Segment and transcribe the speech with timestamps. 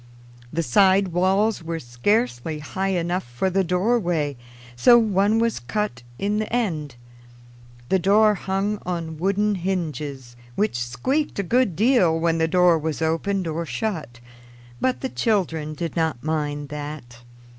[0.51, 4.35] The side walls were scarcely high enough for the doorway,
[4.75, 6.95] so one was cut in the end.
[7.89, 12.99] The door hung on wooden hinges, which squeaked a good deal when the door was
[12.99, 14.19] opened or shut;
[14.79, 17.19] but the children did not mind that.